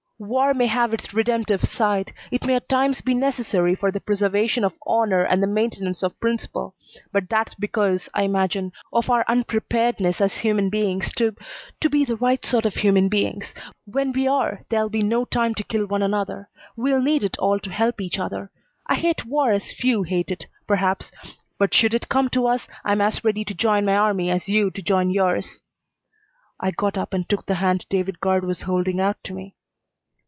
"War 0.23 0.53
may 0.53 0.67
have 0.67 0.93
its 0.93 1.15
redemptive 1.15 1.63
side; 1.63 2.13
it 2.29 2.45
may 2.45 2.53
at 2.53 2.69
times 2.69 3.01
be 3.01 3.15
necessary 3.15 3.73
for 3.73 3.89
the 3.91 3.99
preservation 3.99 4.63
of 4.63 4.75
honor 4.85 5.23
and 5.23 5.41
the 5.41 5.47
maintenance 5.47 6.03
of 6.03 6.19
principle, 6.19 6.75
but 7.11 7.27
that's 7.27 7.55
because, 7.55 8.07
I 8.13 8.21
imagine, 8.21 8.71
of 8.93 9.09
our 9.09 9.25
unpreparedness 9.27 10.21
as 10.21 10.35
human 10.35 10.69
beings 10.69 11.11
to 11.13 11.35
to 11.79 11.89
be 11.89 12.05
the 12.05 12.17
right 12.17 12.45
sort 12.45 12.67
of 12.67 12.75
human 12.75 13.09
beings. 13.09 13.51
When 13.85 14.11
we 14.13 14.27
are 14.27 14.61
there'll 14.69 14.89
be 14.91 15.01
no 15.01 15.25
time 15.25 15.55
to 15.55 15.63
kill 15.63 15.87
one 15.87 16.03
another. 16.03 16.47
We'll 16.75 17.01
need 17.01 17.23
it 17.23 17.39
all 17.39 17.57
to 17.59 17.71
help 17.71 17.99
each 17.99 18.19
other. 18.19 18.51
I 18.85 18.97
hate 18.97 19.25
war 19.25 19.51
as 19.51 19.73
few 19.73 20.03
hate 20.03 20.29
it, 20.29 20.45
perhaps, 20.67 21.11
but 21.57 21.73
should 21.73 21.95
it 21.95 22.09
come 22.09 22.29
to 22.29 22.45
us 22.45 22.67
I'm 22.85 23.01
as 23.01 23.23
ready 23.23 23.43
to 23.45 23.55
join 23.55 23.85
my 23.85 23.95
army 23.95 24.29
as 24.29 24.47
you 24.47 24.69
to 24.69 24.83
join 24.83 25.09
yours." 25.09 25.63
I 26.59 26.69
got 26.69 26.95
up 26.95 27.11
and 27.11 27.27
took 27.27 27.47
the 27.47 27.55
hand 27.55 27.87
David 27.89 28.19
Guard 28.19 28.45
was 28.45 28.61
holding 28.69 28.99
out 28.99 29.17
to 29.23 29.33
me. 29.33 29.55